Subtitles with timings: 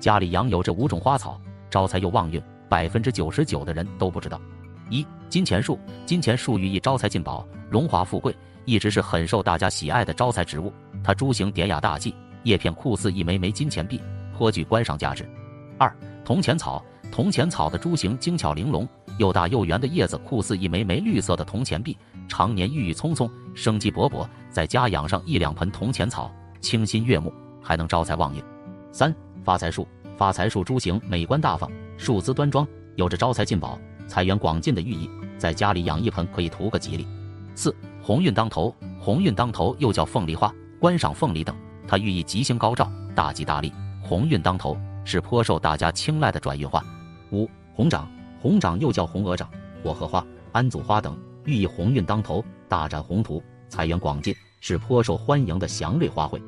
[0.00, 4.40] 家里养有这五种花草，招财又旺运，百分之九十九的人都不知道。
[4.90, 8.34] 一金钱树，金钱树寓意招财进宝、荣华富贵，
[8.64, 10.72] 一直是很受大家喜爱的招财植物。
[11.02, 12.14] 它株形典雅大气，
[12.44, 14.00] 叶片酷似一枚枚金钱币，
[14.36, 15.28] 颇具观赏价值。
[15.78, 15.94] 二
[16.24, 18.88] 铜钱草，铜钱草的株形精巧玲珑，
[19.18, 21.96] 又大又圆的叶子酷似一枚枚绿色的铜钱币，
[22.28, 24.26] 常年郁郁葱葱，生机勃勃。
[24.50, 26.30] 在家养上一两盆铜钱草，
[26.60, 28.42] 清新悦目，还能招财旺运。
[28.90, 29.86] 三发财树，
[30.16, 32.66] 发财树株形美观大方，树姿端庄，
[32.96, 37.06] 有着招财进宝、财源广进的寓意，在家里养一盆可以图个吉利。
[37.54, 41.56] 四鸿运当头，鸿运当头又叫凤梨花，观赏凤梨等，
[41.86, 43.72] 它寓意吉星高照、大吉大利。
[44.02, 46.82] 鸿运当头是颇受大家青睐的转运花。
[47.32, 48.08] 五红掌，
[48.40, 49.48] 红掌又叫红鹅掌、
[49.82, 56.40] 火荷花、安祖花等，寓意鸿运当头、大展宏图、财源广进，是颇受欢迎的祥瑞花卉。